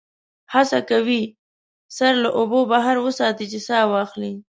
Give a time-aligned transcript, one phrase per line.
[0.53, 1.21] هڅه کوي
[1.97, 4.33] سر له اوبو بهر وساتي چې سا واخلي.